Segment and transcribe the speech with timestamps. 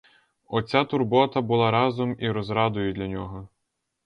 [0.47, 3.49] Оця турбота була разом і розрадою для нього.